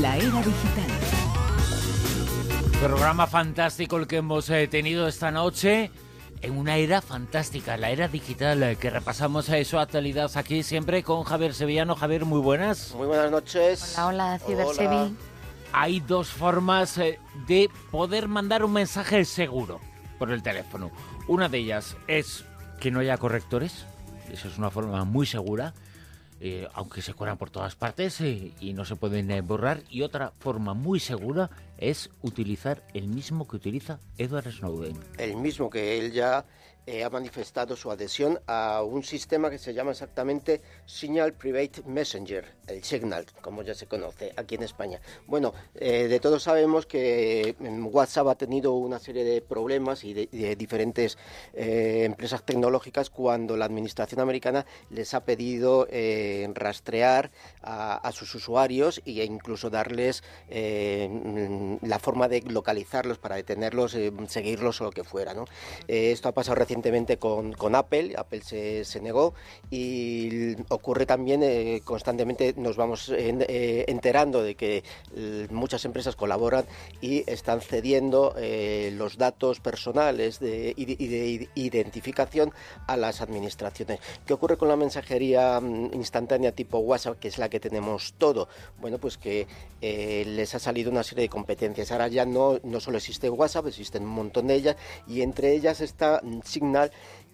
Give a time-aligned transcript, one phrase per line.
[0.00, 0.90] La era digital.
[2.80, 5.90] Programa fantástico el que hemos eh, tenido esta noche
[6.40, 11.02] en una era fantástica, la era digital, eh, que repasamos a su actualidad aquí siempre
[11.02, 11.94] con Javier Sevillano.
[11.94, 12.94] Javier, muy buenas.
[12.96, 13.94] Muy buenas noches.
[13.98, 15.14] Hola, hola, Cibersevi.
[15.74, 19.78] Hay dos formas eh, de poder mandar un mensaje seguro
[20.18, 20.90] por el teléfono.
[21.28, 22.44] Una de ellas es
[22.80, 23.84] que no haya correctores,
[24.30, 25.74] esa es una forma muy segura.
[26.44, 29.84] Eh, aunque se cuelan por todas partes y no se pueden borrar.
[29.88, 31.50] Y otra forma muy segura
[31.82, 34.98] es utilizar el mismo que utiliza Edward Snowden.
[35.18, 36.46] El mismo que él ya
[36.84, 42.44] eh, ha manifestado su adhesión a un sistema que se llama exactamente Signal Private Messenger,
[42.66, 45.00] el Signal, como ya se conoce aquí en España.
[45.28, 50.12] Bueno, eh, de todos sabemos que mm, WhatsApp ha tenido una serie de problemas y
[50.12, 51.18] de, diferentes
[51.54, 55.86] eh, empresas tecnológicas cuando la administración americana les ha pedido
[56.54, 57.30] rastrear
[57.62, 63.96] a, sus usuarios e incluso darles mm, la forma de localizarlos para detenerlos,
[64.28, 65.34] seguirlos o lo que fuera.
[65.34, 65.44] ¿no?
[65.88, 69.34] esto ha pasado recientemente con, con Apple, Apple se, se, negó
[69.70, 74.84] y ocurre también eh, constantemente, nos vamos eh, enterando de que
[75.50, 76.64] muchas empresas colaboran
[77.00, 82.52] y están cediendo eh, los datos personales de, y, de, identificación
[82.86, 84.00] a las administraciones.
[84.26, 88.48] ¿Qué ocurre con la mensajería mm, instantánea tipo WhatsApp, que es la que tenemos todo?
[88.80, 89.46] Bueno, pues que
[89.80, 91.51] les ha salido una serie de competencias.
[91.90, 95.80] Ahora ya no, no solo existe WhatsApp, existen un montón de ellas y entre ellas
[95.80, 96.20] está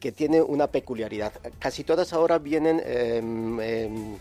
[0.00, 1.32] que tiene una peculiaridad.
[1.58, 4.18] Casi todas ahora vienen em, em,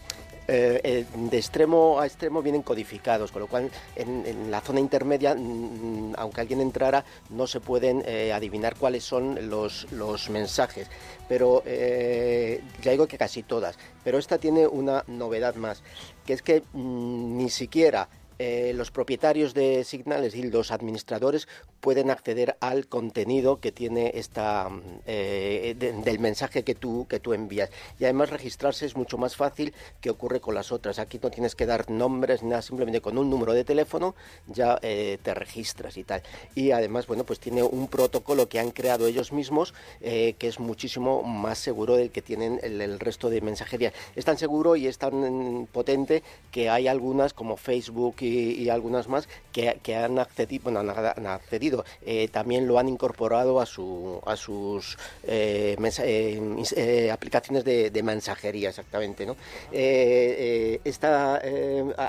[0.47, 5.33] eh, eh, de extremo a extremo vienen codificados, con lo cual en, la zona intermedia,
[5.33, 10.87] mm, aunque alguien entrara, no se pueden eh, adivinar cuáles son los, los mensajes.
[11.27, 13.77] Pero ya digo que casi todas.
[14.03, 15.81] Pero esta tiene una novedad más,
[16.25, 21.47] que es que mm, ni siquiera eh, los propietarios de Signales y los administradores
[21.79, 24.69] pueden acceder al contenido que tiene esta
[25.05, 27.69] eh, del mensaje que tú que tú envías.
[27.99, 30.99] Y además registrarse es mucho más fácil que ocurre con las otras.
[30.99, 34.15] Aquí no tienes que dar nombres nada simplemente con un número de teléfono
[34.47, 36.21] ya eh, te registras y tal.
[36.55, 41.23] Y además bueno pues tiene un protocolo que han creado ellos mismos que es muchísimo
[41.23, 43.93] más seguro del que tienen el, el resto de mensajería.
[44.15, 49.27] Es tan seguro y es tan potente que hay algunas como Facebook y, algunas más
[49.51, 54.97] que, han accedido, bueno, han, accedido, eh, también lo han incorporado a, su, a sus
[55.23, 59.25] eh, eh, aplicaciones de, mensajería, exactamente.
[59.25, 59.35] ¿no?
[59.71, 61.41] está,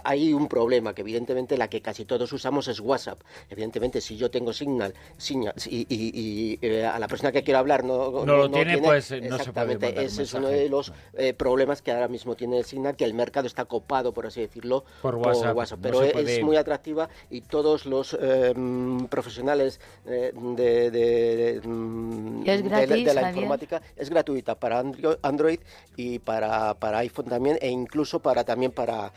[0.05, 3.19] hay un problema, que evidentemente la que casi todos usamos es WhatsApp.
[3.49, 8.37] Evidentemente, si yo tengo Signal, Signal y, a la persona que quiero hablar no, no,
[8.37, 10.93] lo tiene, pues no se puede Ese es uno de los
[11.37, 14.85] problemas que ahora mismo tiene el Signal, que el mercado está copado, por así decirlo,
[15.01, 15.79] por WhatsApp.
[15.81, 23.83] Pero es muy atractiva y todos los em, profesionales eh, de, de, de, la informática
[23.97, 24.83] es gratuita para
[25.23, 25.61] Android
[25.97, 29.13] y para, para iPhone también e incluso para también para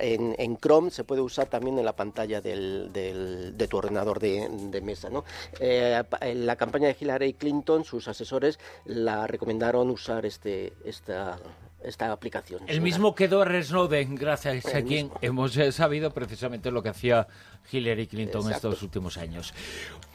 [0.00, 4.18] en, en, Chrome se puede usar también en la pantalla del, del, de tu ordenador
[4.18, 5.10] de, de mesa.
[5.10, 5.24] ¿no?
[5.60, 11.38] Eh, en la campaña de Hillary Clinton, sus asesores la recomendaron usar este, esta,
[11.84, 12.62] esta aplicación.
[12.66, 17.26] El mismo quedó Edward Snowden, gracias a quien hemos eh, sabido precisamente lo que hacía
[17.70, 19.52] Hillary Clinton estos últimos años.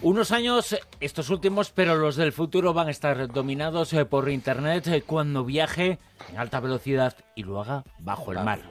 [0.01, 4.87] Unos años, estos últimos, pero los del futuro van a estar dominados eh, por Internet
[4.87, 8.61] eh, cuando viaje en alta velocidad y lo haga bajo el mar.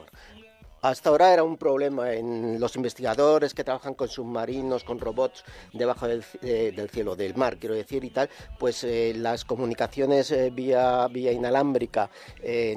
[0.81, 6.07] Hasta ahora era un problema en los investigadores que trabajan con submarinos, con robots debajo
[6.07, 11.07] del, eh, cielo, del mar, quiero decir, y tal, pues eh, las comunicaciones eh, vía,
[11.09, 12.09] vía inalámbrica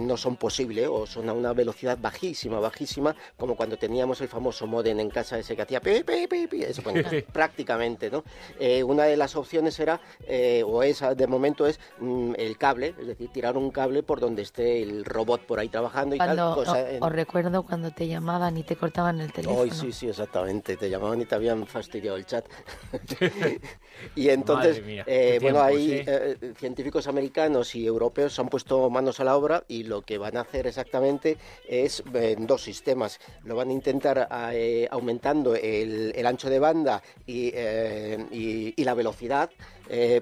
[0.00, 4.66] no son posibles o son a una velocidad bajísima, bajísima, como cuando teníamos el famoso
[4.66, 6.82] modem en casa ese que hacía pi, pi, pi, pi eso,
[7.32, 8.24] prácticamente, ¿no?
[8.84, 10.00] una de las opciones era,
[10.66, 14.42] o esa de momento es mm, el cable, es decir, tirar un cable por donde
[14.42, 16.38] esté el robot por ahí trabajando y tal.
[16.40, 19.60] os recuerdo cuando te llamaban y te cortaban el teléfono.
[19.60, 20.76] Hoy sí, sí, exactamente.
[20.76, 22.44] Te llamaban y te habían fastidiado el chat.
[24.16, 26.04] y entonces, eh, bueno, ahí ¿eh?
[26.06, 30.18] Eh, científicos americanos y europeos se han puesto manos a la obra y lo que
[30.18, 31.36] van a hacer exactamente
[31.68, 32.02] es
[32.38, 33.20] dos sistemas.
[33.44, 34.28] Lo van a intentar
[34.90, 39.50] aumentando el, ancho de banda y, y la velocidad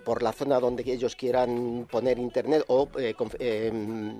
[0.04, 2.88] por la zona donde ellos quieran poner internet o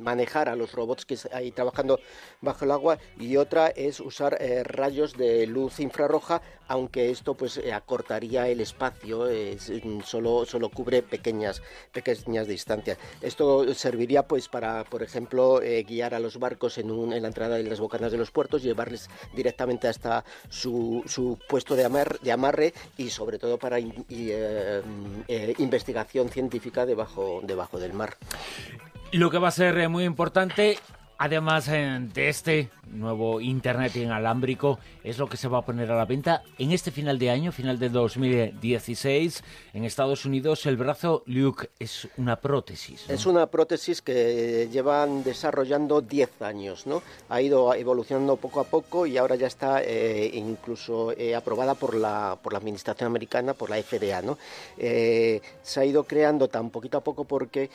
[0.00, 1.98] manejar a los robots que hay trabajando
[2.40, 2.98] bajo el agua.
[3.18, 9.26] Y otra es usar rayos de luz infrarroja aunque esto pues acortaría el espacio
[10.04, 11.62] solo solo cubre pequeñas
[11.92, 12.98] pequeñas distancias.
[13.20, 17.56] Esto serviría pues para por ejemplo guiar a los barcos en, un, en la entrada
[17.56, 21.88] de las bocanas de los puertos llevarles directamente hasta su, su puesto de,
[22.22, 24.82] de amarre y sobre todo para eh,
[25.40, 28.16] eh, investigación científica debajo, debajo del mar.
[29.12, 30.78] Lo que va a ser eh, muy importante
[31.22, 36.06] Además de este nuevo Internet inalámbrico, es lo que se va a poner a la
[36.06, 39.44] venta en este final de año, final de 2016,
[39.74, 40.64] en Estados Unidos.
[40.64, 43.04] El brazo Luke es una prótesis.
[43.10, 47.02] Es una prótesis que llevan desarrollando 10 años, ¿no?
[47.28, 51.94] Ha ido evolucionando poco a poco y ahora ya está eh, incluso eh, aprobada por
[51.94, 54.38] la, por la Administración Americana, por la FDA, ¿no?
[54.78, 57.68] Eh, se ha ido creando tan poquito a poco porque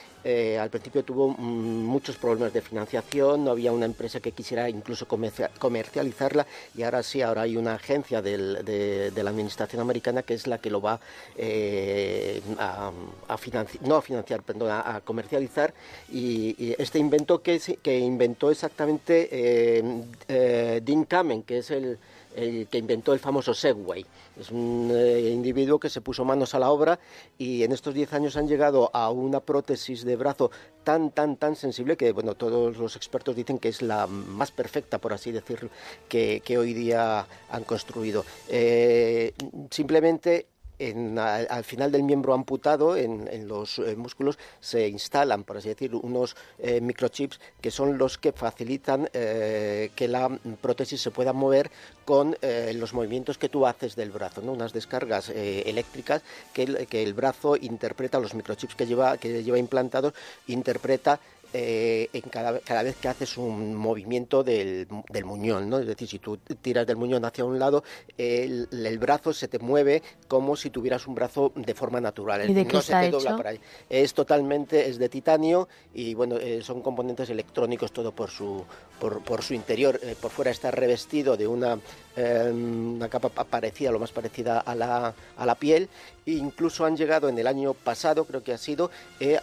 [0.60, 5.08] al principio tuvo mm, muchos problemas de financiación no había una empresa que quisiera incluso
[5.08, 6.46] comercializarla
[6.76, 10.70] y ahora sí, ahora hay una agencia de, la administración americana que es la que
[10.70, 11.00] lo va
[11.38, 15.74] eh, a, financiar, no a financiar, a, comercializar
[16.12, 21.98] y, este invento que, que inventó exactamente eh, eh, Dean Kamen, que es el
[22.36, 24.06] el que inventó el famoso Segway.
[24.40, 27.00] Es un eh, individuo que se puso manos a la obra
[27.38, 30.52] y en estos 10 años han llegado a una prótesis de brazo
[30.84, 35.00] tan, tan, tan sensible que, bueno, todos los expertos dicen que es la más perfecta,
[35.00, 35.70] por así decirlo,
[36.08, 38.24] que, hoy día han construido.
[38.48, 39.34] Eh,
[39.72, 40.48] simplemente
[40.80, 46.36] al, final del miembro amputado, en, los eh, músculos, se instalan, por así decir, unos
[46.60, 50.30] eh, microchips que son los que facilitan eh, que la
[50.62, 51.72] prótesis se pueda mover
[52.04, 52.38] con
[52.76, 56.22] los movimientos que tú haces del brazo, unas descargas eléctricas
[56.54, 60.14] que el, que el brazo interpreta, los microchips que lleva, que lleva implantados,
[60.46, 61.20] interpreta
[61.58, 65.80] eh, en cada, cada, vez que haces un movimiento del, del, muñón, ¿no?
[65.80, 67.82] Es decir, si tú tiras del muñón hacia un lado,
[68.18, 68.68] el,
[69.00, 72.50] brazo se te mueve como si tuvieras un brazo de forma natural.
[72.50, 73.60] ¿Y de no se te dobla por ahí.
[73.90, 78.66] Es totalmente, es de titanio y bueno, eh, son componentes electrónicos todo por su,
[79.00, 79.98] por, por su interior.
[80.04, 81.80] Eh, por fuera está revestido de una,
[82.18, 85.90] una capa parecida, lo más parecida a la, a la piel.
[86.26, 88.90] Incluso han llegado en el año pasado, creo que ha sido,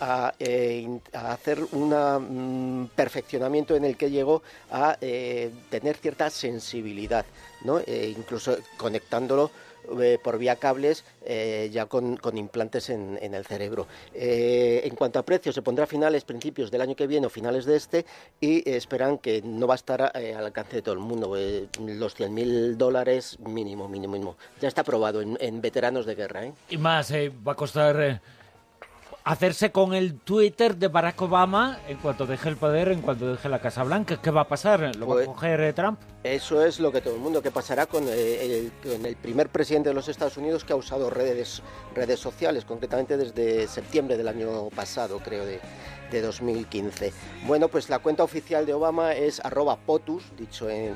[0.01, 0.35] a,
[1.13, 7.25] a hacer un perfeccionamiento en el que llegó a eh, tener cierta sensibilidad,
[7.65, 7.79] ¿no?
[7.81, 9.51] Eh, incluso conectándolo
[10.01, 11.05] eh, por vía cables
[11.71, 13.87] ya con, implantes en, el cerebro.
[14.15, 17.65] en cuanto a precios, se pondrá a finales, principios del año que viene o finales
[17.65, 18.07] de este
[18.41, 21.35] y esperan que no va a estar al alcance de todo el mundo.
[21.35, 24.37] los 100.000 dólares mínimo, mínimo, mínimo.
[24.61, 26.53] Ya está aprobado en, en veteranos de guerra.
[26.69, 28.21] Y más, va a costar
[29.25, 33.49] hacerse con el Twitter de Barack Obama en cuanto deje el poder, en cuanto deje
[33.49, 34.21] la Casa Blanca.
[34.21, 34.97] ¿Qué va a pasar?
[34.97, 36.01] ¿Lo va a pues coger eh, Trump?
[36.25, 39.89] Eso es lo que todo el mundo, ¿qué pasará con eh, el, el, primer presidente
[39.89, 41.63] de los Estados Unidos que ha usado redes,
[41.95, 45.61] redes sociales, concretamente desde septiembre del año pasado, creo, de,
[46.11, 47.13] de 2015.
[47.47, 50.95] Bueno, pues la cuenta oficial de Obama es arroba POTUS, dicho en,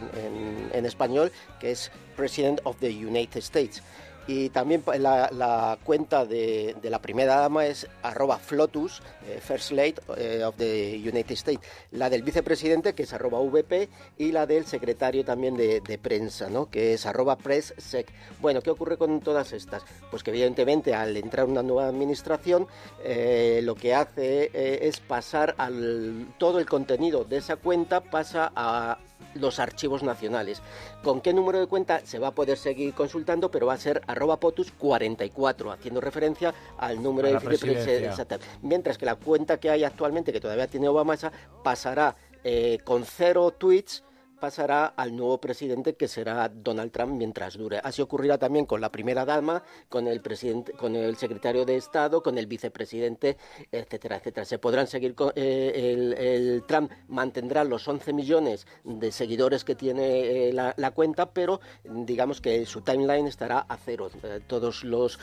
[0.73, 3.83] en español, que es President of the United States.
[4.27, 10.43] Y también la, cuenta de, la primera dama es arroba flotus, eh, First Lady eh,
[10.45, 11.61] of the United States.
[11.93, 13.89] La del vicepresidente, que es arroba VP,
[14.19, 16.69] y la del secretario también de, prensa, ¿no?
[16.69, 18.09] que es arroba presssec.
[18.41, 19.85] Bueno, ¿qué ocurre con todas estas?
[20.11, 22.67] Pues que evidentemente al entrar una nueva administración,
[23.05, 28.99] eh, lo que hace es pasar al, todo el contenido de esa cuenta, pasa a
[29.41, 30.63] los archivos nacionales.
[31.03, 33.51] ¿Con qué número de cuenta se va a poder seguir consultando?
[33.51, 38.39] Pero va a ser arroba potus 44, haciendo referencia al número de vicepresidente.
[38.63, 41.17] Mientras que la cuenta que hay actualmente, que todavía tiene Obama,
[41.63, 44.05] pasará eh, con cero tweets
[44.39, 47.81] pasará al nuevo presidente que será Donald Trump mientras dure.
[47.83, 52.23] Así ocurrirá también con la primera dama, con el presidente, con el secretario de Estado,
[52.23, 53.37] con el vicepresidente,
[53.73, 54.45] etcétera, etcétera.
[54.45, 60.49] Se podrán seguir con eh, el, Trump mantendrá los 11 millones de seguidores que tiene
[60.49, 64.11] eh, la, cuenta, pero digamos que su timeline estará a cero.
[64.23, 65.19] Eh, todos los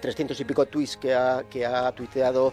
[0.00, 2.52] 300 y pico tweets que ha, que ha tuiteado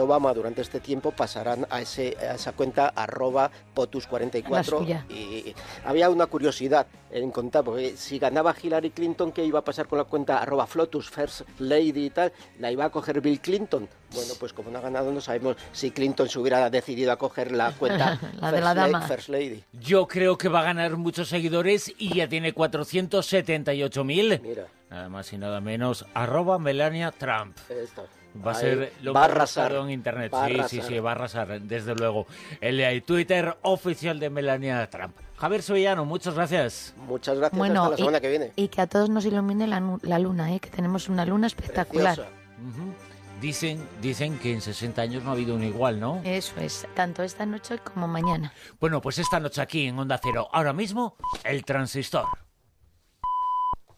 [0.00, 5.49] Obama durante este tiempo pasarán a, ese, a esa cuenta arroba potus44 y
[5.84, 9.98] había una curiosidad en contar, porque si ganaba Hillary Clinton, ¿qué iba a pasar con
[9.98, 12.32] la cuenta arroba Flotus, First Lady y tal?
[12.58, 13.88] ¿La iba a coger Bill Clinton?
[14.14, 17.52] Bueno, pues como no ha ganado, no sabemos si Clinton se hubiera decidido a coger
[17.52, 19.02] la cuenta la de la dama.
[19.02, 19.64] First Lady.
[19.72, 24.40] Yo creo que va a ganar muchos seguidores y ya tiene 478.000.
[24.40, 24.66] Mira.
[24.90, 27.56] Nada más y nada menos, arroba Melania Trump.
[27.68, 28.02] Está.
[28.46, 30.32] Va a ser lo va arrasar, en internet.
[30.32, 30.82] va sí, sí, arrasar.
[30.84, 32.26] sí, va a arrasar, desde luego.
[32.60, 35.16] El eh, Twitter oficial de Melania Trump.
[35.36, 36.94] Javier Sevillano, muchas gracias.
[37.08, 37.58] Muchas gracias.
[37.58, 38.52] Bueno, hasta la y, semana que viene.
[38.56, 40.60] y que a todos nos ilumine la, la luna, ¿eh?
[40.60, 42.28] que tenemos una luna espectacular.
[43.40, 46.20] Dicen, dicen que en 60 años no ha habido un igual, ¿no?
[46.24, 48.52] Eso es, tanto esta noche como mañana.
[48.78, 52.26] Bueno, pues esta noche aquí en Onda Cero, ahora mismo, el transistor.